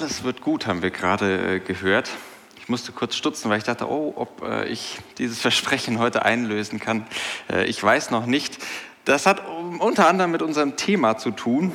[0.00, 2.08] Alles wird gut, haben wir gerade äh, gehört.
[2.56, 6.78] Ich musste kurz stutzen, weil ich dachte, oh, ob äh, ich dieses Versprechen heute einlösen
[6.78, 7.04] kann.
[7.50, 8.58] Äh, ich weiß noch nicht.
[9.04, 9.42] Das hat
[9.80, 11.72] unter anderem mit unserem Thema zu tun.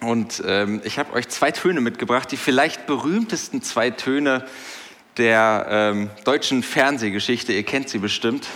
[0.00, 4.46] Und ähm, ich habe euch zwei Töne mitgebracht, die vielleicht berühmtesten zwei Töne
[5.16, 7.52] der ähm, deutschen Fernsehgeschichte.
[7.52, 8.46] Ihr kennt sie bestimmt.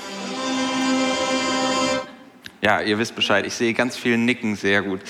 [2.60, 3.45] Ja, ihr wisst Bescheid.
[3.45, 5.00] Ich sehe ganz viel Nicken, sehr gut.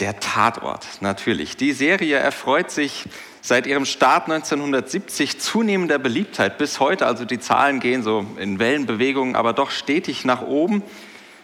[0.00, 1.56] Der Tatort, natürlich.
[1.56, 3.04] Die Serie erfreut sich
[3.40, 7.06] seit ihrem Start 1970 zunehmender Beliebtheit bis heute.
[7.06, 10.82] Also die Zahlen gehen so in Wellenbewegungen, aber doch stetig nach oben.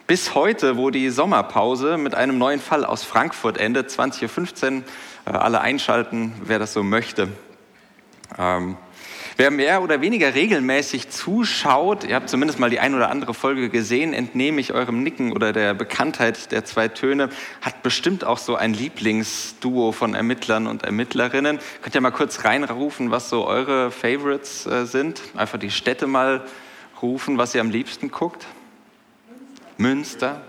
[0.05, 4.83] Bis heute, wo die Sommerpause mit einem neuen Fall aus Frankfurt endet, 20.15 Uhr.
[5.25, 7.29] Äh, alle einschalten, wer das so möchte.
[8.37, 8.75] Ähm,
[9.41, 13.69] Wer mehr oder weniger regelmäßig zuschaut, ihr habt zumindest mal die ein oder andere Folge
[13.69, 18.55] gesehen, entnehme ich eurem Nicken oder der Bekanntheit der zwei Töne, hat bestimmt auch so
[18.55, 21.57] ein Lieblingsduo von Ermittlern und Ermittlerinnen.
[21.81, 25.23] Könnt ihr mal kurz reinrufen, was so eure Favorites äh, sind?
[25.35, 26.45] Einfach die Städte mal
[27.01, 28.45] rufen, was ihr am liebsten guckt.
[29.77, 30.43] Münster.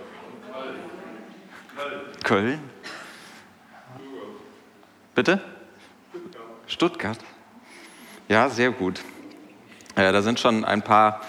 [2.23, 2.61] Köln.
[5.15, 5.41] Bitte?
[6.67, 7.19] Stuttgart.
[8.29, 9.01] Ja, sehr gut.
[9.97, 11.21] Ja, da sind schon ein paar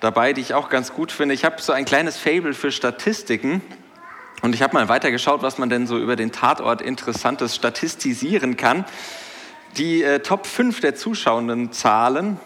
[0.00, 1.34] dabei, die ich auch ganz gut finde.
[1.34, 3.62] Ich habe so ein kleines Fable für Statistiken.
[4.42, 8.84] Und ich habe mal weitergeschaut, was man denn so über den Tatort Interessantes statistisieren kann.
[9.76, 12.38] Die äh, Top 5 der zuschauenden Zahlen,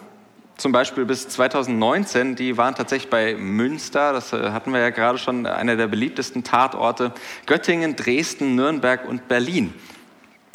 [0.57, 5.17] zum Beispiel bis 2019, die waren tatsächlich bei Münster, das äh, hatten wir ja gerade
[5.17, 7.11] schon, einer der beliebtesten Tatorte,
[7.47, 9.73] Göttingen, Dresden, Nürnberg und Berlin.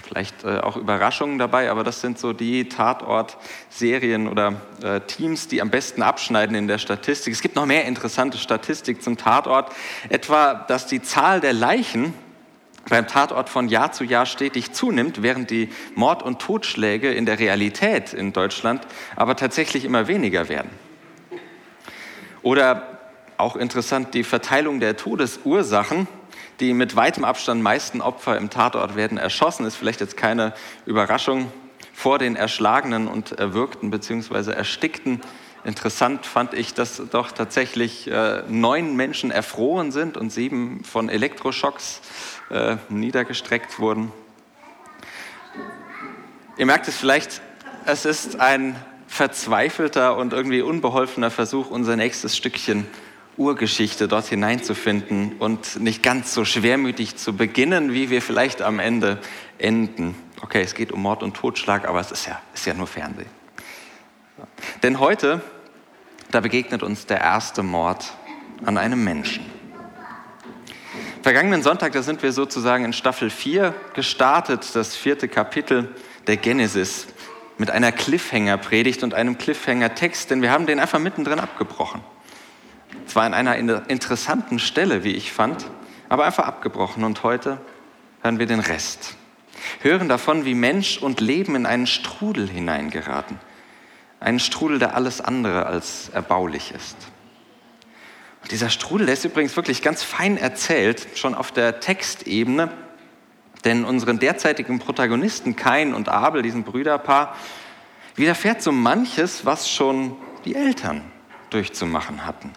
[0.02, 5.62] Vielleicht äh, auch Überraschungen dabei, aber das sind so die Tatort-Serien oder äh, Teams, die
[5.62, 7.32] am besten abschneiden in der Statistik.
[7.32, 9.72] Es gibt noch mehr interessante Statistik zum Tatort,
[10.08, 12.14] etwa, dass die Zahl der Leichen
[12.88, 17.38] beim Tatort von Jahr zu Jahr stetig zunimmt, während die Mord- und Totschläge in der
[17.38, 18.86] Realität in Deutschland
[19.16, 20.70] aber tatsächlich immer weniger werden.
[22.42, 22.98] Oder
[23.36, 26.08] auch interessant die Verteilung der Todesursachen
[26.62, 30.54] die mit weitem Abstand meisten Opfer im Tatort werden erschossen, ist vielleicht jetzt keine
[30.86, 31.52] Überraschung.
[31.92, 34.52] Vor den Erschlagenen und Erwürgten bzw.
[34.52, 35.20] Erstickten
[35.64, 42.00] Interessant fand ich, dass doch tatsächlich äh, neun Menschen erfroren sind und sieben von Elektroschocks
[42.50, 44.10] äh, niedergestreckt wurden.
[46.56, 47.42] Ihr merkt es vielleicht,
[47.86, 48.74] es ist ein
[49.06, 52.88] verzweifelter und irgendwie unbeholfener Versuch, unser nächstes Stückchen
[53.36, 59.18] Urgeschichte dort hineinzufinden und nicht ganz so schwermütig zu beginnen, wie wir vielleicht am Ende
[59.58, 60.14] enden.
[60.42, 63.30] Okay, es geht um Mord und Totschlag, aber es ist ja, ist ja nur Fernsehen.
[64.82, 65.40] Denn heute,
[66.30, 68.12] da begegnet uns der erste Mord
[68.64, 69.44] an einem Menschen.
[71.22, 75.94] Vergangenen Sonntag, da sind wir sozusagen in Staffel 4 gestartet, das vierte Kapitel
[76.26, 77.06] der Genesis,
[77.58, 82.00] mit einer Cliffhanger-Predigt und einem Cliffhanger-Text, denn wir haben den einfach mittendrin abgebrochen.
[83.06, 83.56] Zwar an einer
[83.90, 85.66] interessanten Stelle, wie ich fand,
[86.08, 87.04] aber einfach abgebrochen.
[87.04, 87.58] Und heute
[88.22, 89.16] hören wir den Rest.
[89.80, 93.38] Hören davon, wie Mensch und Leben in einen Strudel hineingeraten.
[94.20, 96.96] Einen Strudel, der alles andere als erbaulich ist.
[98.42, 102.70] Und dieser Strudel, der ist übrigens wirklich ganz fein erzählt, schon auf der Textebene.
[103.64, 107.36] Denn unseren derzeitigen Protagonisten Kain und Abel, diesem Brüderpaar,
[108.16, 111.02] widerfährt so manches, was schon die Eltern
[111.50, 112.52] durchzumachen hatten.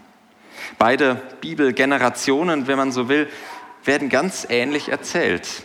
[0.77, 3.29] Beide Bibelgenerationen, wenn man so will,
[3.83, 5.63] werden ganz ähnlich erzählt.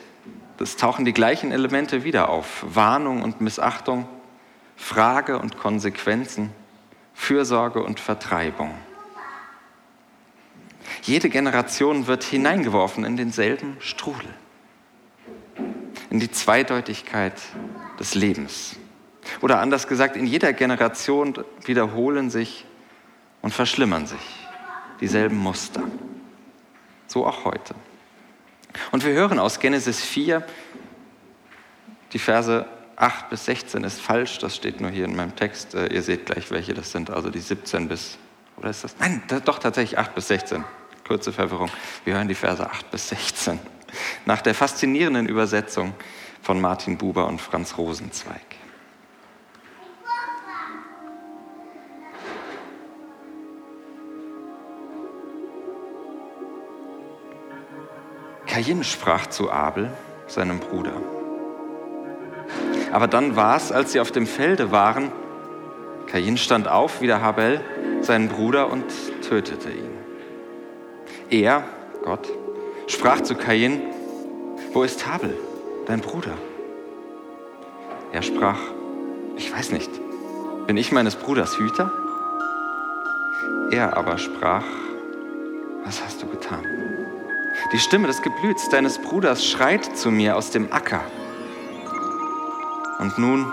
[0.58, 2.64] Es tauchen die gleichen Elemente wieder auf.
[2.68, 4.06] Warnung und Missachtung,
[4.76, 6.52] Frage und Konsequenzen,
[7.14, 8.74] Fürsorge und Vertreibung.
[11.02, 14.28] Jede Generation wird hineingeworfen in denselben Strudel,
[16.10, 17.34] in die Zweideutigkeit
[17.98, 18.76] des Lebens.
[19.40, 22.66] Oder anders gesagt, in jeder Generation wiederholen sich
[23.40, 24.20] und verschlimmern sich
[25.00, 25.82] dieselben Muster.
[27.06, 27.74] So auch heute.
[28.92, 30.44] Und wir hören aus Genesis 4,
[32.12, 32.66] die Verse
[32.96, 35.74] 8 bis 16 ist falsch, das steht nur hier in meinem Text.
[35.74, 38.18] Äh, ihr seht gleich, welche das sind, also die 17 bis,
[38.56, 38.94] oder ist das?
[38.98, 40.64] Nein, doch tatsächlich 8 bis 16.
[41.06, 41.70] Kurze Verwirrung.
[42.04, 43.58] Wir hören die Verse 8 bis 16.
[44.26, 45.94] nach der faszinierenden Übersetzung
[46.42, 48.49] von Martin Buber und Franz Rosenzweig.
[58.60, 59.90] Kain sprach zu Abel,
[60.26, 60.92] seinem Bruder.
[62.92, 65.10] Aber dann war es, als sie auf dem Felde waren,
[66.06, 67.62] Kain stand auf, wie der Habel,
[68.02, 68.84] seinen Bruder, und
[69.26, 69.90] tötete ihn.
[71.30, 71.64] Er,
[72.04, 72.28] Gott,
[72.86, 73.80] sprach zu Kain,
[74.74, 75.34] wo ist Habel,
[75.86, 76.36] dein Bruder?
[78.12, 78.58] Er sprach,
[79.36, 79.90] ich weiß nicht,
[80.66, 81.90] bin ich meines Bruders Hüter?
[83.70, 84.64] Er aber sprach,
[85.84, 86.66] was hast du getan?
[87.72, 91.02] Die Stimme des Geblüts deines Bruders schreit zu mir aus dem Acker.
[92.98, 93.50] Und nun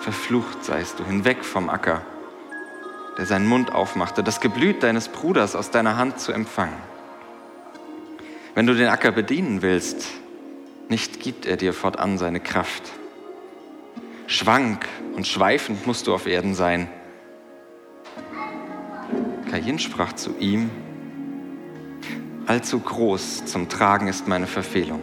[0.00, 2.02] verflucht seist du hinweg vom Acker,
[3.16, 6.76] der seinen Mund aufmachte, das Geblüt deines Bruders aus deiner Hand zu empfangen.
[8.54, 10.06] Wenn du den Acker bedienen willst,
[10.88, 12.82] nicht gibt er dir fortan seine Kraft.
[14.26, 16.88] Schwank und schweifend musst du auf Erden sein.
[19.50, 20.70] Kain sprach zu ihm,
[22.46, 25.00] allzu groß zum Tragen ist meine Verfehlung.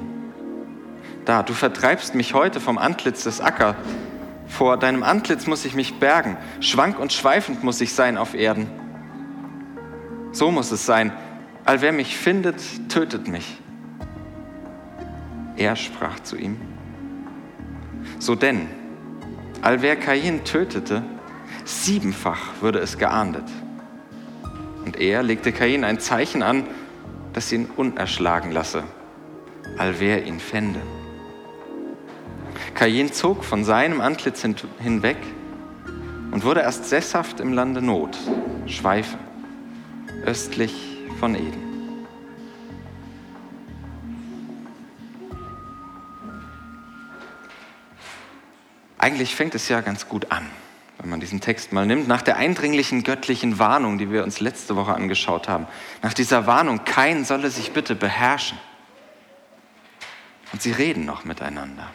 [1.26, 3.76] Da, du vertreibst mich heute vom Antlitz des Acker.
[4.48, 6.38] Vor deinem Antlitz muss ich mich bergen.
[6.60, 8.68] Schwank und schweifend muss ich sein auf Erden.
[10.32, 11.12] So muss es sein.
[11.66, 13.60] Allwer mich findet, tötet mich.
[15.58, 16.60] Er sprach zu ihm,
[18.18, 18.68] so denn,
[19.62, 21.04] allwer Kain tötete,
[21.66, 23.44] siebenfach würde es geahndet.
[24.86, 26.66] Und er legte Kain ein Zeichen an,
[27.34, 28.84] das ihn unerschlagen lasse,
[29.78, 30.82] allwer ihn fände.
[32.74, 34.42] Kain zog von seinem Antlitz
[34.80, 35.18] hinweg
[36.32, 38.18] und wurde erst sesshaft im Lande Not,
[38.66, 39.18] Schweife,
[40.26, 41.72] östlich von Eden.
[48.98, 50.46] Eigentlich fängt es ja ganz gut an,
[51.02, 54.76] wenn man diesen Text mal nimmt, nach der eindringlichen göttlichen Warnung, die wir uns letzte
[54.76, 55.66] Woche angeschaut haben.
[56.04, 58.60] Nach dieser Warnung, kein solle sich bitte beherrschen.
[60.54, 61.90] Und sie reden noch miteinander.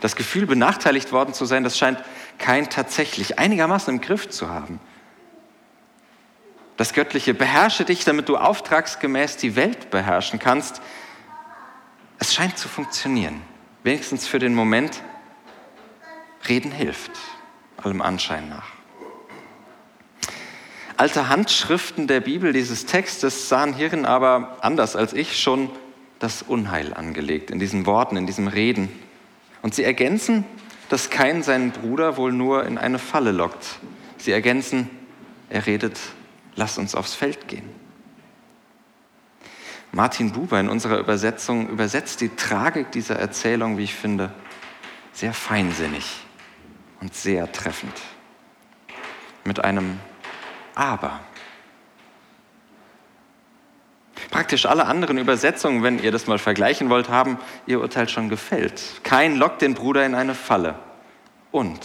[0.00, 2.02] Das Gefühl, benachteiligt worden zu sein, das scheint
[2.38, 4.80] kein tatsächlich einigermaßen im Griff zu haben.
[6.78, 10.80] Das Göttliche, beherrsche dich, damit du auftragsgemäß die Welt beherrschen kannst.
[12.18, 13.42] Es scheint zu funktionieren
[13.82, 15.02] wenigstens für den Moment,
[16.48, 17.12] reden hilft,
[17.76, 18.68] allem Anschein nach.
[20.96, 25.70] Alte Handschriften der Bibel dieses Textes sahen hierin aber anders als ich schon
[26.18, 28.90] das Unheil angelegt, in diesen Worten, in diesem Reden.
[29.62, 30.44] Und sie ergänzen,
[30.90, 33.78] dass Kain seinen Bruder wohl nur in eine Falle lockt.
[34.18, 34.90] Sie ergänzen,
[35.48, 35.98] er redet,
[36.54, 37.68] lass uns aufs Feld gehen.
[39.92, 44.32] Martin Buber in unserer Übersetzung übersetzt die Tragik dieser Erzählung, wie ich finde,
[45.12, 46.26] sehr feinsinnig
[47.00, 47.94] und sehr treffend.
[49.44, 49.98] Mit einem
[50.74, 51.20] Aber.
[54.30, 59.02] Praktisch alle anderen Übersetzungen, wenn ihr das mal vergleichen wollt, haben ihr Urteil schon gefällt.
[59.02, 60.76] Kein lockt den Bruder in eine Falle.
[61.50, 61.80] Und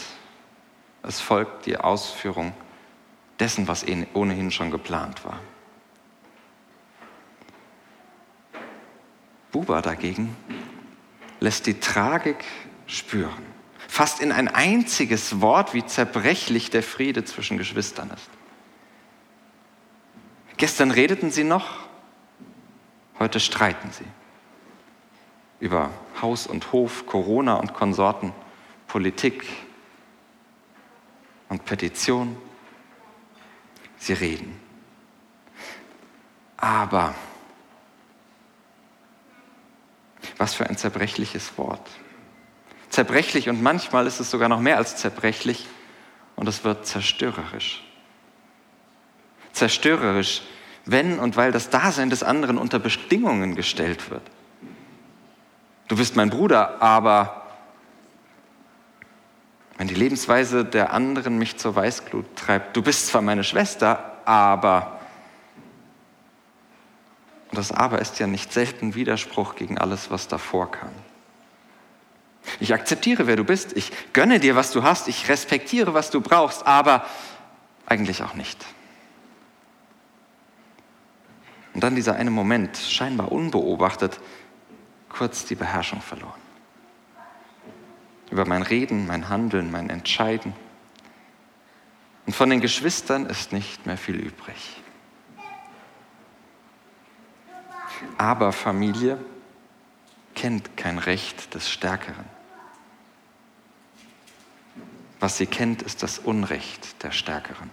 [1.01, 2.53] es folgt die Ausführung
[3.39, 5.39] dessen, was ohnehin schon geplant war.
[9.51, 10.35] Buber dagegen
[11.39, 12.43] lässt die Tragik
[12.87, 13.54] spüren,
[13.87, 18.29] fast in ein einziges Wort, wie zerbrechlich der Friede zwischen Geschwistern ist.
[20.57, 21.79] Gestern redeten sie noch,
[23.19, 24.05] heute streiten sie
[25.59, 25.89] über
[26.21, 28.33] Haus und Hof, Corona und Konsorten,
[28.87, 29.45] Politik
[31.49, 32.37] und Petition.
[33.97, 34.59] Sie reden.
[36.57, 37.15] Aber
[40.37, 41.89] Was für ein zerbrechliches Wort.
[42.95, 45.67] Zerbrechlich und manchmal ist es sogar noch mehr als zerbrechlich
[46.37, 47.83] und es wird zerstörerisch.
[49.51, 50.43] Zerstörerisch,
[50.85, 54.21] wenn und weil das Dasein des anderen unter Bedingungen gestellt wird.
[55.89, 57.41] Du bist mein Bruder, aber
[59.77, 65.01] wenn die Lebensweise der anderen mich zur Weißglut treibt, du bist zwar meine Schwester, aber
[67.51, 70.91] und das Aber ist ja nicht selten Widerspruch gegen alles, was davor kam.
[72.59, 76.21] Ich akzeptiere, wer du bist, ich gönne dir, was du hast, ich respektiere, was du
[76.21, 77.05] brauchst, aber
[77.85, 78.65] eigentlich auch nicht.
[81.73, 84.19] Und dann dieser eine Moment, scheinbar unbeobachtet,
[85.09, 86.39] kurz die Beherrschung verloren.
[88.31, 90.53] Über mein Reden, mein Handeln, mein Entscheiden.
[92.25, 94.81] Und von den Geschwistern ist nicht mehr viel übrig.
[98.17, 99.17] Aber Familie
[100.33, 102.34] kennt kein Recht des Stärkeren.
[105.19, 107.69] Was sie kennt, ist das Unrecht der Stärkeren.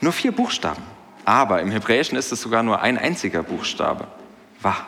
[0.00, 0.82] Nur vier Buchstaben,
[1.24, 4.06] aber im Hebräischen ist es sogar nur ein einziger Buchstabe.
[4.60, 4.86] Wah.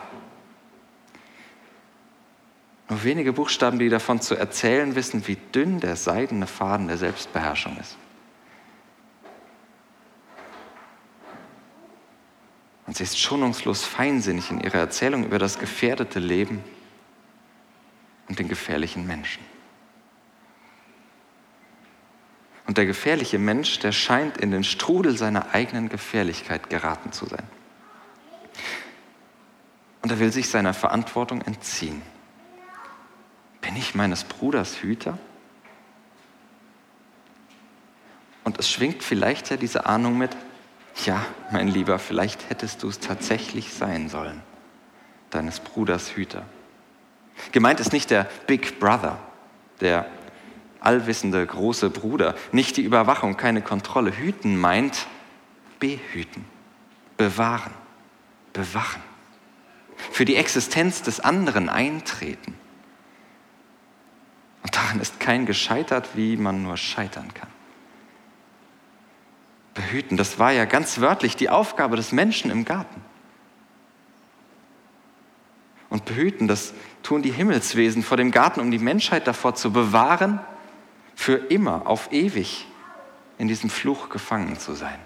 [2.89, 7.77] Nur wenige Buchstaben, die davon zu erzählen wissen, wie dünn der seidene Faden der Selbstbeherrschung
[7.77, 7.97] ist.
[12.87, 16.63] Und sie ist schonungslos feinsinnig in ihrer Erzählung über das gefährdete Leben
[18.27, 19.43] und den gefährlichen Menschen.
[22.69, 27.41] Und der gefährliche Mensch, der scheint in den Strudel seiner eigenen Gefährlichkeit geraten zu sein.
[30.03, 32.03] Und er will sich seiner Verantwortung entziehen.
[33.61, 35.17] Bin ich meines Bruders Hüter?
[38.43, 40.37] Und es schwingt vielleicht ja diese Ahnung mit,
[41.05, 44.43] ja, mein Lieber, vielleicht hättest du es tatsächlich sein sollen,
[45.31, 46.45] deines Bruders Hüter.
[47.51, 49.17] Gemeint ist nicht der Big Brother,
[49.81, 50.05] der
[50.79, 54.15] allwissende große Bruder, nicht die Überwachung, keine Kontrolle.
[54.17, 55.07] Hüten meint
[55.79, 56.45] behüten,
[57.17, 57.73] bewahren,
[58.53, 59.01] bewachen,
[60.11, 62.55] für die Existenz des anderen eintreten.
[64.63, 67.49] Und daran ist kein gescheitert, wie man nur scheitern kann
[69.79, 70.17] behüten.
[70.17, 73.01] Das war ja ganz wörtlich die Aufgabe des Menschen im Garten.
[75.89, 80.39] Und behüten, das tun die Himmelswesen vor dem Garten, um die Menschheit davor zu bewahren,
[81.19, 82.65] für immer, auf ewig
[83.37, 84.97] in diesem Fluch gefangen zu sein.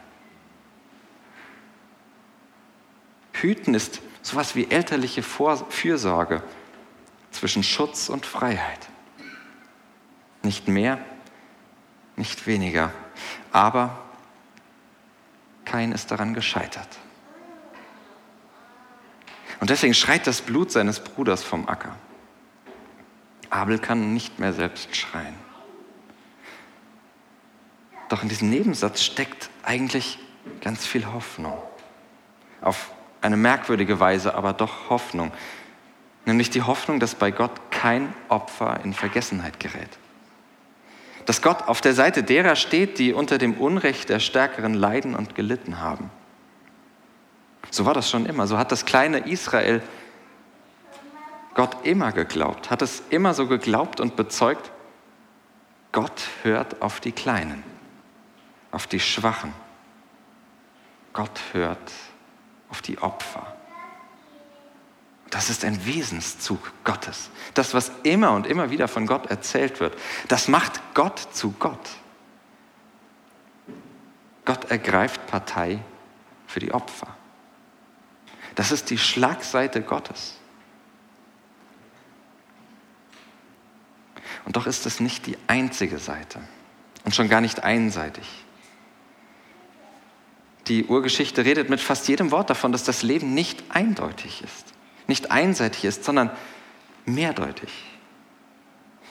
[3.31, 6.43] Hüten ist sowas wie elterliche Fürsorge
[7.31, 8.89] zwischen Schutz und Freiheit.
[10.43, 11.03] Nicht mehr,
[12.15, 12.93] nicht weniger,
[13.51, 13.99] aber
[15.65, 16.99] kein ist daran gescheitert.
[19.59, 21.95] Und deswegen schreit das Blut seines Bruders vom Acker.
[23.49, 25.42] Abel kann nicht mehr selbst schreien.
[28.09, 30.19] Doch in diesem Nebensatz steckt eigentlich
[30.61, 31.57] ganz viel Hoffnung.
[32.61, 32.91] Auf
[33.21, 35.31] eine merkwürdige Weise, aber doch Hoffnung.
[36.25, 39.89] Nämlich die Hoffnung, dass bei Gott kein Opfer in Vergessenheit gerät
[41.25, 45.35] dass Gott auf der Seite derer steht, die unter dem Unrecht der Stärkeren leiden und
[45.35, 46.09] gelitten haben.
[47.69, 48.47] So war das schon immer.
[48.47, 49.81] So hat das kleine Israel
[51.55, 54.71] Gott immer geglaubt, hat es immer so geglaubt und bezeugt,
[55.91, 57.63] Gott hört auf die Kleinen,
[58.73, 59.53] auf die Schwachen.
[61.13, 61.91] Gott hört
[62.69, 63.55] auf die Opfer.
[65.29, 67.29] Das ist ein Wesenszug Gottes.
[67.53, 71.89] Das, was immer und immer wieder von Gott erzählt wird, das macht Gott zu Gott.
[74.45, 75.79] Gott ergreift Partei
[76.47, 77.15] für die Opfer.
[78.55, 80.37] Das ist die Schlagseite Gottes.
[84.45, 86.39] Und doch ist es nicht die einzige Seite
[87.05, 88.27] und schon gar nicht einseitig.
[90.67, 94.73] Die Urgeschichte redet mit fast jedem Wort davon, dass das Leben nicht eindeutig ist
[95.07, 96.31] nicht einseitig ist, sondern
[97.05, 97.71] mehrdeutig.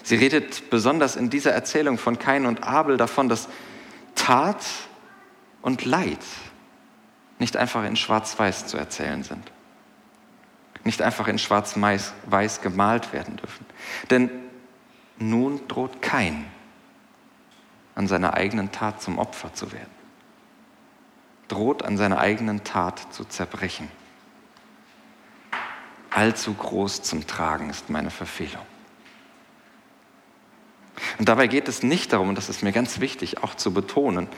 [0.02, 3.48] Sie redet besonders in dieser Erzählung von Kain und Abel davon, dass
[4.14, 4.64] Tat
[5.60, 6.18] und Leid
[7.38, 9.52] nicht einfach in Schwarz-Weiß zu erzählen sind.
[10.84, 13.66] Nicht einfach in Schwarz-Weiß gemalt werden dürfen.
[14.10, 14.30] Denn
[15.18, 16.46] nun droht Kain
[17.94, 20.01] an seiner eigenen Tat zum Opfer zu werden.
[21.52, 23.88] Droht an seiner eigenen Tat zu zerbrechen
[26.14, 28.64] allzu groß zum Tragen ist meine Verfehlung.
[31.18, 34.28] Und dabei geht es nicht darum, und das ist mir ganz wichtig auch zu betonen,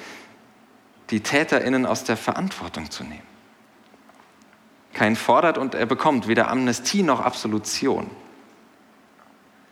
[1.11, 3.35] die TäterInnen aus der Verantwortung zu nehmen.
[4.93, 8.09] Kein fordert und er bekommt weder Amnestie noch Absolution.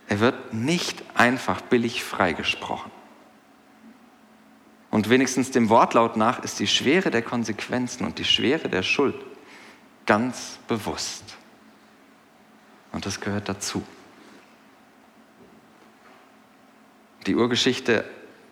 [0.09, 2.91] Er wird nicht einfach billig freigesprochen.
[4.93, 9.17] Und wenigstens dem Wortlaut nach ist die Schwere der Konsequenzen und die Schwere der Schuld
[10.05, 11.25] ganz bewusst.
[12.93, 13.83] Und das gehört dazu.
[17.27, 18.05] Die Urgeschichte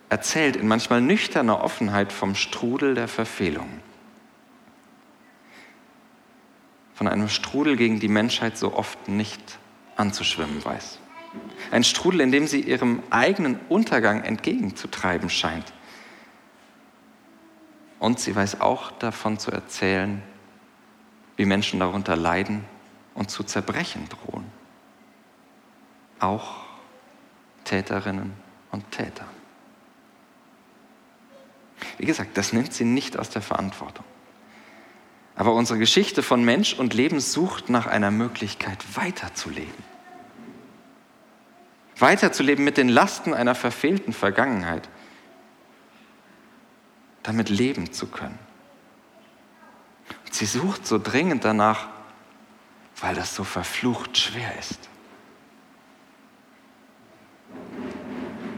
[0.09, 3.79] erzählt in manchmal nüchterner Offenheit vom Strudel der Verfehlungen.
[6.95, 9.59] Von einem Strudel, gegen die Menschheit so oft nicht
[9.95, 10.97] anzuschwimmen weiß.
[11.69, 15.71] Ein Strudel, in dem sie ihrem eigenen Untergang entgegenzutreiben scheint.
[18.01, 20.23] Und sie weiß auch davon zu erzählen,
[21.35, 22.65] wie Menschen darunter leiden
[23.13, 24.45] und zu zerbrechen drohen.
[26.19, 26.63] Auch
[27.63, 28.33] Täterinnen
[28.71, 29.25] und Täter.
[31.99, 34.05] Wie gesagt, das nimmt sie nicht aus der Verantwortung.
[35.35, 39.83] Aber unsere Geschichte von Mensch und Leben sucht nach einer Möglichkeit, weiterzuleben.
[41.99, 44.89] Weiterzuleben mit den Lasten einer verfehlten Vergangenheit,
[47.23, 48.37] damit leben zu können.
[50.25, 51.87] Und sie sucht so dringend danach,
[52.99, 54.89] weil das so verflucht schwer ist.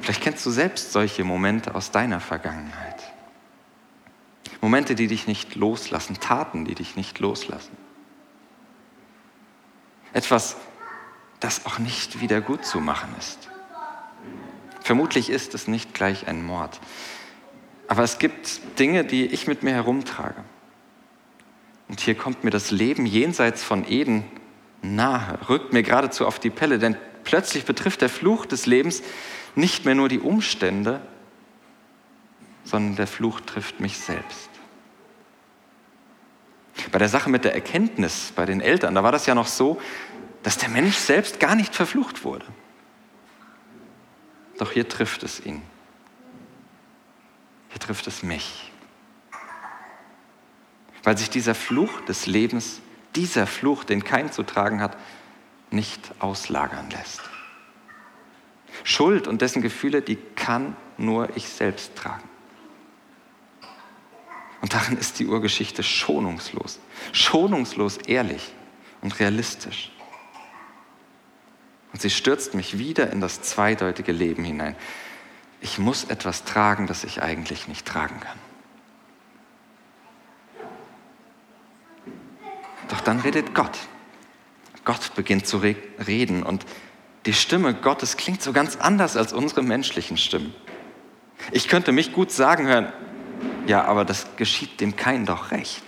[0.01, 3.13] Vielleicht kennst du selbst solche Momente aus deiner Vergangenheit.
[4.59, 7.75] Momente, die dich nicht loslassen, Taten, die dich nicht loslassen.
[10.13, 10.57] Etwas,
[11.39, 13.49] das auch nicht wieder gut zu machen ist.
[14.81, 16.79] Vermutlich ist es nicht gleich ein Mord.
[17.93, 20.43] Aber es gibt Dinge, die ich mit mir herumtrage.
[21.87, 24.23] Und hier kommt mir das Leben jenseits von Eden
[24.81, 29.03] nahe, rückt mir geradezu auf die Pelle, denn plötzlich betrifft der Fluch des Lebens
[29.53, 31.01] nicht mehr nur die Umstände,
[32.63, 34.49] sondern der Fluch trifft mich selbst.
[36.91, 39.79] Bei der Sache mit der Erkenntnis bei den Eltern, da war das ja noch so,
[40.41, 42.47] dass der Mensch selbst gar nicht verflucht wurde.
[44.57, 45.61] Doch hier trifft es ihn.
[47.73, 48.71] Hier trifft es mich.
[51.01, 52.81] Weil sich dieser Fluch des Lebens,
[53.15, 54.95] dieser Fluch, den kein zu tragen hat,
[55.71, 57.21] nicht auslagern lässt.
[58.83, 62.29] Schuld und dessen Gefühle, die kann nur ich selbst tragen.
[64.61, 66.79] Und darin ist die Urgeschichte schonungslos,
[67.11, 68.53] schonungslos ehrlich
[69.01, 69.91] und realistisch.
[71.91, 74.75] Und sie stürzt mich wieder in das zweideutige Leben hinein.
[75.63, 78.37] Ich muss etwas tragen, das ich eigentlich nicht tragen kann.
[82.89, 83.79] Doch dann redet Gott.
[84.83, 86.65] Gott beginnt zu reden und
[87.25, 90.53] die Stimme Gottes klingt so ganz anders als unsere menschlichen Stimmen.
[91.53, 92.91] Ich könnte mich gut sagen hören,
[93.65, 95.81] ja, aber das geschieht dem Kein doch recht.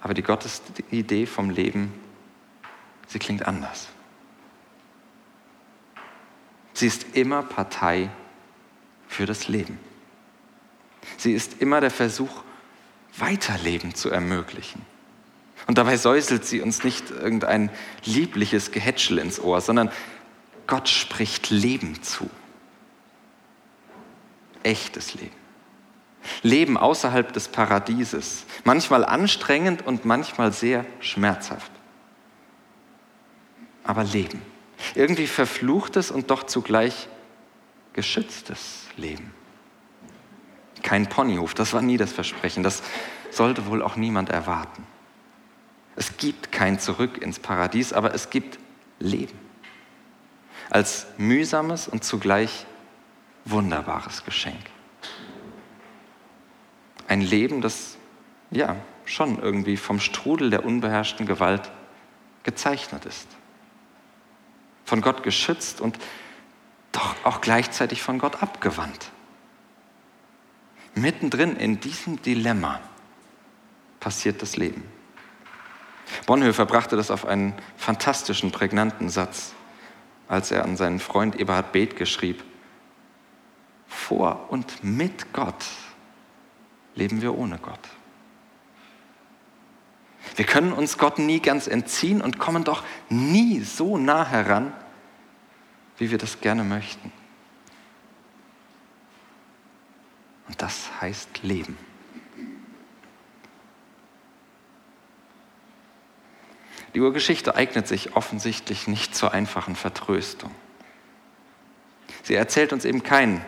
[0.00, 1.92] Aber die Gottesidee vom Leben,
[3.08, 3.88] sie klingt anders.
[6.74, 8.10] Sie ist immer Partei
[9.08, 9.78] für das Leben.
[11.16, 12.42] Sie ist immer der Versuch,
[13.16, 14.82] Weiterleben zu ermöglichen.
[15.66, 17.70] Und dabei säuselt sie uns nicht irgendein
[18.04, 19.90] liebliches Gehätschel ins Ohr, sondern
[20.66, 22.28] Gott spricht Leben zu
[24.64, 25.34] echtes Leben.
[26.42, 31.70] Leben außerhalb des Paradieses, manchmal anstrengend und manchmal sehr schmerzhaft.
[33.84, 34.40] Aber Leben.
[34.94, 37.08] Irgendwie verfluchtes und doch zugleich
[37.92, 39.32] geschütztes Leben.
[40.82, 42.82] Kein Ponyhof, das war nie das Versprechen, das
[43.30, 44.86] sollte wohl auch niemand erwarten.
[45.96, 48.58] Es gibt kein Zurück ins Paradies, aber es gibt
[48.98, 49.38] Leben.
[50.70, 52.66] Als mühsames und zugleich
[53.44, 54.70] wunderbares Geschenk.
[57.06, 57.96] Ein Leben, das
[58.50, 61.70] ja schon irgendwie vom Strudel der unbeherrschten Gewalt
[62.42, 63.28] gezeichnet ist.
[64.84, 65.98] Von Gott geschützt und
[66.92, 69.10] doch auch gleichzeitig von Gott abgewandt.
[70.94, 72.80] Mittendrin in diesem Dilemma
[73.98, 74.84] passiert das Leben.
[76.26, 79.54] Bonhoeffer brachte das auf einen fantastischen, prägnanten Satz,
[80.28, 82.44] als er an seinen Freund Eberhard Bethke schrieb,
[83.86, 85.64] vor und mit Gott
[86.94, 87.80] leben wir ohne Gott.
[90.36, 94.72] Wir können uns Gott nie ganz entziehen und kommen doch nie so nah heran,
[95.98, 97.12] wie wir das gerne möchten.
[100.48, 101.78] Und das heißt Leben.
[106.94, 110.52] Die Urgeschichte eignet sich offensichtlich nicht zur einfachen Vertröstung.
[112.22, 113.44] Sie erzählt uns eben keinen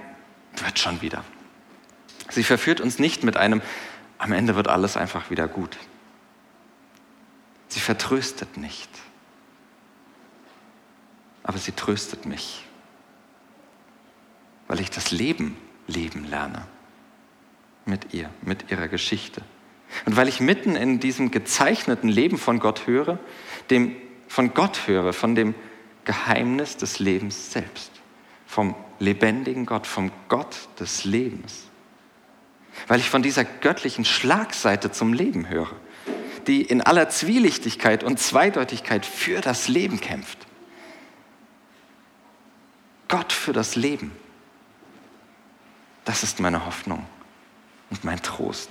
[0.57, 1.25] wird schon wieder.
[2.31, 3.63] Sie verführt uns nicht mit einem,
[4.19, 5.77] am Ende wird alles einfach wieder gut.
[7.69, 8.91] Sie vertröstet nicht,
[11.43, 12.65] aber sie tröstet mich,
[14.69, 16.67] weil ich das Leben leben lerne
[17.85, 19.43] mit ihr, mit ihrer Geschichte.
[20.05, 23.19] Und weil ich mitten in diesem gezeichneten Leben von Gott höre,
[23.71, 23.95] dem,
[24.29, 25.55] von Gott höre, von dem
[26.05, 27.91] Geheimnis des Lebens selbst,
[28.47, 31.69] vom lebendigen Gott, vom Gott des Lebens.
[32.89, 35.73] Weil ich von dieser göttlichen Schlagseite zum Leben höre,
[36.47, 40.39] die in aller Zwielichtigkeit und Zweideutigkeit für das Leben kämpft.
[43.09, 44.13] Gott für das Leben.
[46.05, 47.05] Das ist meine Hoffnung
[47.91, 48.71] und mein Trost.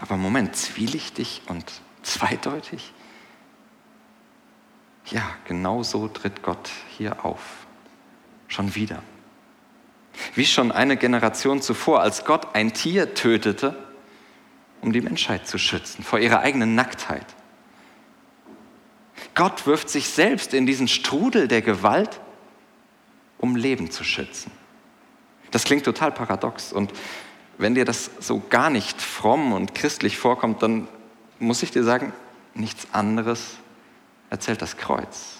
[0.00, 1.70] Aber Moment, zwielichtig und
[2.02, 2.92] zweideutig?
[5.06, 7.66] Ja, genau so tritt Gott hier auf.
[8.48, 9.02] Schon wieder.
[10.34, 13.89] Wie schon eine Generation zuvor, als Gott ein Tier tötete,
[14.80, 17.26] um die Menschheit zu schützen vor ihrer eigenen Nacktheit.
[19.34, 22.20] Gott wirft sich selbst in diesen Strudel der Gewalt,
[23.38, 24.50] um Leben zu schützen.
[25.50, 26.72] Das klingt total paradox.
[26.72, 26.92] Und
[27.58, 30.88] wenn dir das so gar nicht fromm und christlich vorkommt, dann
[31.38, 32.12] muss ich dir sagen,
[32.54, 33.56] nichts anderes
[34.30, 35.38] erzählt das Kreuz.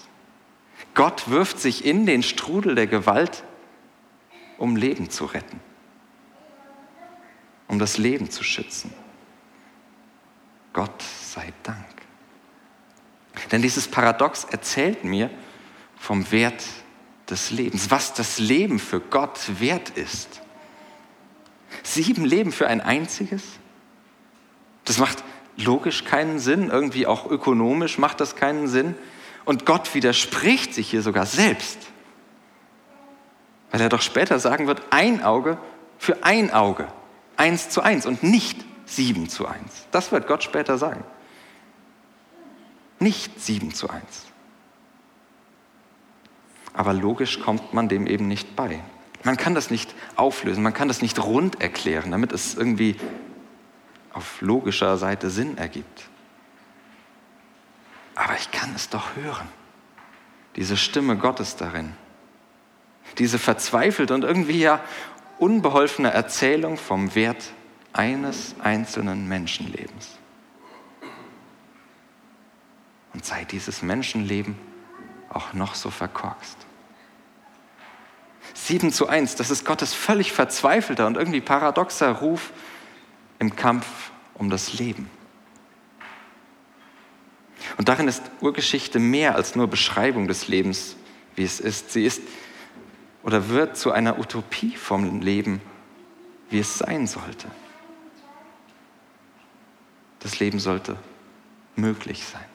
[0.93, 3.43] Gott wirft sich in den Strudel der Gewalt,
[4.57, 5.59] um Leben zu retten,
[7.67, 8.93] um das Leben zu schützen.
[10.73, 11.85] Gott sei Dank.
[13.51, 15.29] Denn dieses Paradox erzählt mir
[15.97, 16.63] vom Wert
[17.29, 20.41] des Lebens, was das Leben für Gott wert ist.
[21.83, 23.43] Sieben Leben für ein einziges?
[24.85, 25.23] Das macht
[25.55, 28.95] logisch keinen Sinn, irgendwie auch ökonomisch macht das keinen Sinn.
[29.45, 31.79] Und Gott widerspricht sich hier sogar selbst,
[33.71, 35.57] weil er doch später sagen wird, ein Auge
[35.97, 36.87] für ein Auge,
[37.37, 39.87] eins zu eins und nicht sieben zu eins.
[39.91, 41.03] Das wird Gott später sagen.
[42.99, 44.25] Nicht sieben zu eins.
[46.73, 48.81] Aber logisch kommt man dem eben nicht bei.
[49.23, 52.95] Man kann das nicht auflösen, man kann das nicht rund erklären, damit es irgendwie
[54.13, 56.09] auf logischer Seite Sinn ergibt.
[58.15, 59.47] Aber ich kann es doch hören,
[60.55, 61.95] diese Stimme Gottes darin,
[63.17, 64.83] diese verzweifelte und irgendwie ja
[65.37, 67.53] unbeholfene Erzählung vom Wert
[67.93, 70.17] eines einzelnen Menschenlebens.
[73.13, 74.55] Und sei dieses Menschenleben
[75.29, 76.57] auch noch so verkorkst.
[78.53, 82.51] 7 zu 1, das ist Gottes völlig verzweifelter und irgendwie paradoxer Ruf
[83.39, 83.85] im Kampf
[84.33, 85.09] um das Leben.
[87.77, 90.95] Und darin ist Urgeschichte mehr als nur Beschreibung des Lebens,
[91.35, 91.91] wie es ist.
[91.91, 92.21] Sie ist
[93.23, 95.61] oder wird zu einer Utopie vom Leben,
[96.49, 97.47] wie es sein sollte.
[100.21, 100.97] Das Leben sollte
[101.75, 102.45] möglich sein.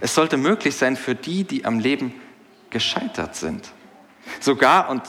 [0.00, 2.14] Es sollte möglich sein für die, die am Leben
[2.70, 3.72] gescheitert sind.
[4.40, 5.02] Sogar, und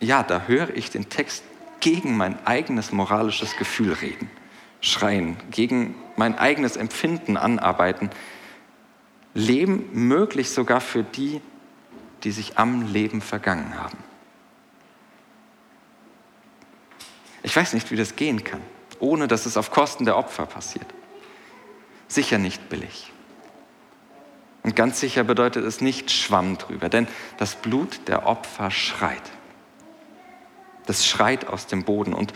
[0.00, 1.44] ja, da höre ich den Text
[1.80, 4.30] gegen mein eigenes moralisches Gefühl reden,
[4.80, 8.10] schreien, gegen mein eigenes Empfinden anarbeiten.
[9.34, 11.40] Leben möglich sogar für die,
[12.24, 13.98] die sich am Leben vergangen haben.
[17.42, 18.60] Ich weiß nicht, wie das gehen kann,
[19.00, 20.86] ohne dass es auf Kosten der Opfer passiert.
[22.08, 23.12] Sicher nicht billig.
[24.62, 27.06] Und ganz sicher bedeutet es nicht Schwamm drüber, denn
[27.38, 29.22] das Blut der Opfer schreit.
[30.86, 32.12] Das schreit aus dem Boden.
[32.12, 32.32] Und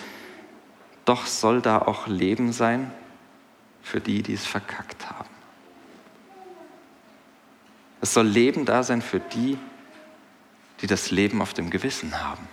[1.05, 2.93] doch soll da auch Leben sein
[3.83, 5.29] für die, die es verkackt haben.
[8.01, 9.59] Es soll Leben da sein für die,
[10.81, 12.49] die das Leben auf dem Gewissen haben.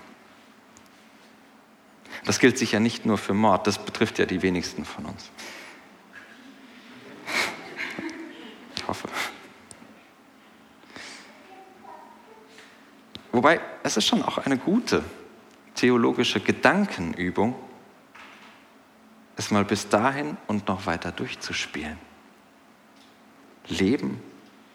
[2.30, 5.32] Das gilt sicher nicht nur für Mord, das betrifft ja die wenigsten von uns.
[8.76, 9.10] Ich hoffe.
[13.32, 15.04] Wobei, es ist schon auch eine gute
[15.74, 17.56] theologische Gedankenübung,
[19.36, 21.98] es mal bis dahin und noch weiter durchzuspielen.
[23.70, 24.22] Leben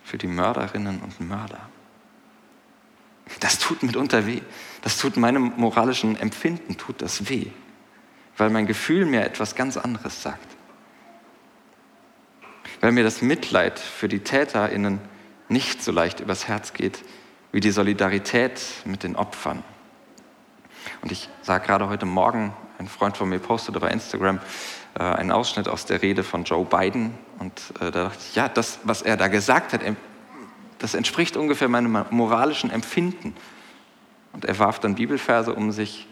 [0.03, 1.69] für die Mörderinnen und Mörder.
[3.39, 4.43] Das tut mitunter weh.
[4.85, 7.47] Das tut meinem moralischen Empfinden, tut das weh,
[8.37, 10.47] weil mein Gefühl mir etwas ganz anderes sagt.
[12.83, 15.01] Weil mir das Mitleid für die TäterInnen
[15.49, 17.03] nicht so leicht übers Herz geht,
[17.51, 19.65] wie die Solidarität mit den Opfern.
[21.01, 24.39] Und ich sah gerade heute Morgen, ein Freund von mir postete bei Instagram
[24.99, 27.15] äh, einen Ausschnitt aus der Rede von Joe Biden.
[27.39, 29.81] Und äh, da dachte ich, ja, das, was er da gesagt hat,
[30.79, 33.35] das entspricht ungefähr meinem moralischen Empfinden.
[34.35, 36.07] Und er warf dann Bibelverse um sich.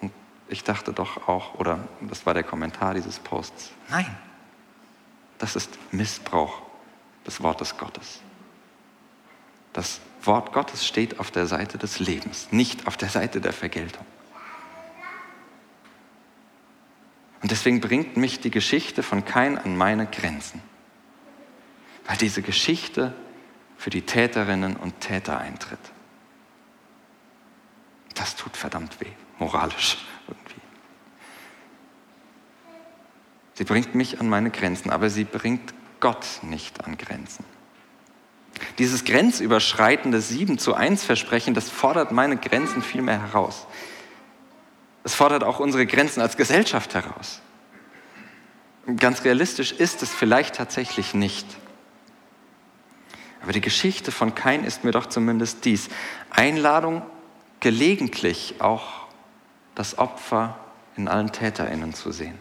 [0.00, 0.10] Und
[0.48, 4.16] ich dachte doch auch, oder das war der Kommentar dieses Posts, nein,
[5.38, 6.62] das ist Missbrauch
[7.26, 8.20] des Wortes Gottes.
[9.74, 14.06] Das Wort Gottes steht auf der Seite des Lebens, nicht auf der Seite der Vergeltung.
[17.42, 20.62] Und deswegen bringt mich die Geschichte von Kain an meine Grenzen,
[22.06, 23.12] weil diese Geschichte
[23.76, 25.78] für die Täterinnen und Täter eintritt.
[28.16, 30.60] Das tut verdammt weh, moralisch irgendwie.
[33.54, 37.44] Sie bringt mich an meine Grenzen, aber sie bringt Gott nicht an Grenzen.
[38.78, 43.66] Dieses grenzüberschreitende 7 zu 1 Versprechen, das fordert meine Grenzen viel mehr heraus.
[45.04, 47.40] Es fordert auch unsere Grenzen als Gesellschaft heraus.
[48.98, 51.46] Ganz realistisch ist es vielleicht tatsächlich nicht.
[53.42, 55.88] Aber die Geschichte von Kain ist mir doch zumindest dies.
[56.30, 57.02] Einladung
[57.60, 59.06] gelegentlich auch
[59.74, 60.58] das Opfer
[60.96, 62.38] in allen Täterinnen zu sehen,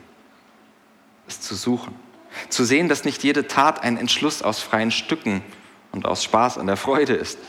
[1.28, 1.96] es zu suchen,
[2.50, 5.42] zu sehen, dass nicht jede Tat ein Entschluss aus freien Stücken
[5.92, 7.40] und aus Spaß an der Freude ist,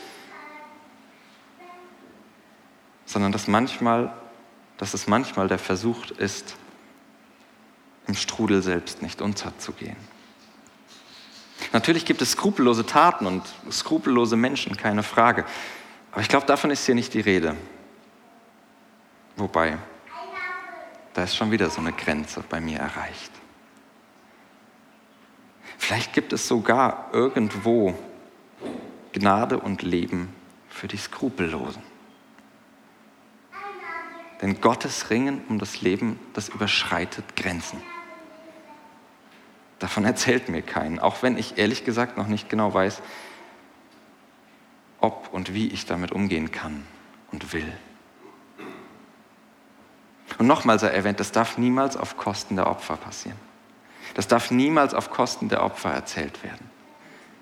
[3.05, 4.13] sondern dass manchmal,
[4.77, 6.55] dass es manchmal der Versuch ist,
[8.07, 9.97] im Strudel selbst nicht unterzugehen.
[11.73, 15.45] Natürlich gibt es skrupellose Taten und skrupellose Menschen, keine Frage.
[16.11, 17.55] Aber ich glaube, davon ist hier nicht die Rede.
[19.35, 19.77] Wobei,
[21.13, 23.31] da ist schon wieder so eine Grenze bei mir erreicht.
[25.77, 27.97] Vielleicht gibt es sogar irgendwo
[29.13, 30.33] Gnade und Leben
[30.69, 31.81] für die Skrupellosen.
[34.41, 37.81] Denn Gottes Ringen um das Leben, das überschreitet Grenzen.
[39.79, 43.01] Davon erzählt mir keinen, auch wenn ich ehrlich gesagt noch nicht genau weiß,
[44.99, 46.85] ob und wie ich damit umgehen kann
[47.31, 47.71] und will.
[50.37, 53.37] Und nochmal sei erwähnt, das darf niemals auf Kosten der Opfer passieren.
[54.13, 56.69] Das darf niemals auf Kosten der Opfer erzählt werden.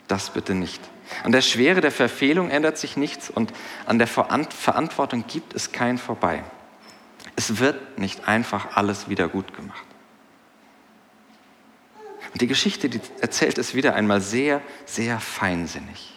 [0.08, 0.82] Das bitte nicht.
[1.24, 3.54] An der Schwere der Verfehlung ändert sich nichts und
[3.86, 6.44] an der Verantwortung gibt es kein Vorbei.
[7.36, 9.86] Es wird nicht einfach alles wieder gut gemacht.
[12.34, 16.15] Und die Geschichte, die erzählt es wieder einmal sehr, sehr feinsinnig.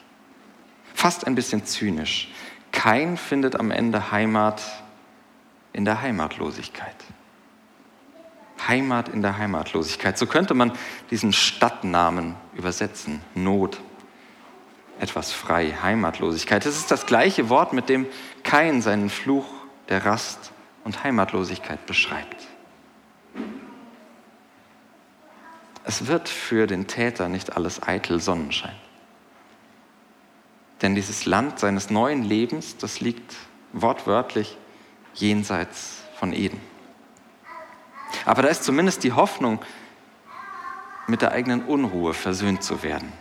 [0.98, 2.28] Fast ein bisschen zynisch.
[2.72, 4.60] Kein findet am Ende Heimat
[5.72, 6.96] in der Heimatlosigkeit.
[8.66, 10.18] Heimat in der Heimatlosigkeit.
[10.18, 10.72] So könnte man
[11.12, 13.20] diesen Stadtnamen übersetzen.
[13.36, 13.78] Not.
[14.98, 15.72] Etwas frei.
[15.80, 16.66] Heimatlosigkeit.
[16.66, 18.04] Das ist das gleiche Wort, mit dem
[18.42, 19.46] Kain seinen Fluch
[19.88, 20.50] der Rast
[20.82, 22.48] und Heimatlosigkeit beschreibt.
[25.84, 28.74] Es wird für den Täter nicht alles eitel Sonnenschein.
[30.82, 33.34] Denn dieses Land seines neuen Lebens, das liegt
[33.72, 34.56] wortwörtlich
[35.14, 36.60] jenseits von Eden.
[38.24, 39.60] Aber da ist zumindest die Hoffnung,
[41.06, 43.12] mit der eigenen Unruhe versöhnt zu werden,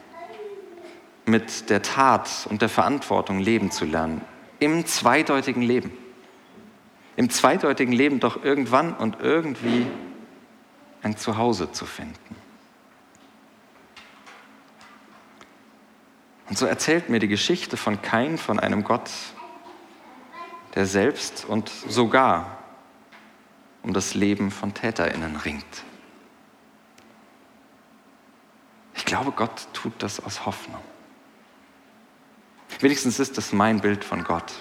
[1.26, 4.22] mit der Tat und der Verantwortung leben zu lernen,
[4.60, 5.92] im zweideutigen Leben.
[7.16, 9.88] Im zweideutigen Leben doch irgendwann und irgendwie
[11.02, 12.36] ein Zuhause zu finden.
[16.50, 19.10] Und so erzählt mir die Geschichte von Kain von einem Gott,
[20.76, 22.58] der selbst und sogar
[23.84, 25.84] um das Leben von Täterinnen ringt.
[28.96, 30.82] Ich glaube, Gott tut das aus Hoffnung.
[32.80, 34.54] Wenigstens ist das mein Bild von Gott.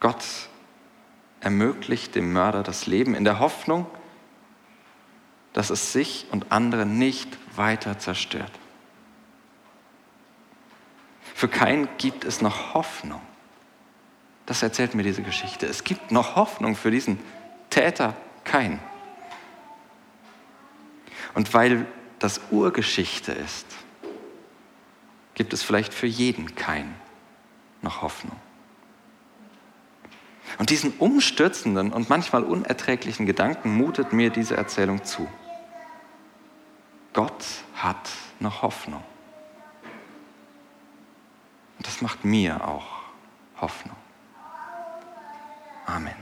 [0.00, 0.24] Gott
[1.40, 3.86] ermöglicht dem Mörder das Leben in der Hoffnung,
[5.52, 8.50] dass es sich und andere nicht weiter zerstört.
[11.42, 13.20] Für keinen gibt es noch Hoffnung.
[14.46, 15.66] Das erzählt mir diese Geschichte.
[15.66, 17.18] Es gibt noch Hoffnung für diesen
[17.68, 18.78] Täter kein.
[21.34, 21.84] Und weil
[22.20, 23.66] das Urgeschichte ist,
[25.34, 26.94] gibt es vielleicht für jeden kein
[27.80, 28.36] noch Hoffnung.
[30.58, 35.26] Und diesen umstürzenden und manchmal unerträglichen Gedanken mutet mir diese Erzählung zu.
[37.12, 39.02] Gott hat noch Hoffnung.
[41.92, 42.86] Das macht mir auch
[43.60, 43.96] Hoffnung.
[45.84, 46.14] Amen.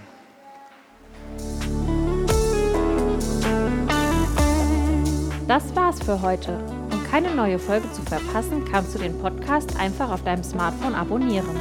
[5.47, 6.59] Das war's für heute.
[6.91, 11.57] Um keine neue Folge zu verpassen, kannst du den Podcast einfach auf deinem Smartphone abonnieren.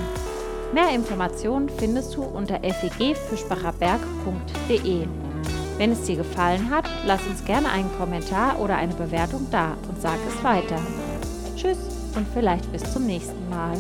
[0.74, 5.08] Mehr Informationen findest du unter fegfischbacherberg.de.
[5.78, 10.02] Wenn es dir gefallen hat, lass uns gerne einen Kommentar oder eine Bewertung da und
[10.02, 10.82] sag es weiter.
[11.56, 13.78] Tschüss und vielleicht bis zum nächsten Mal.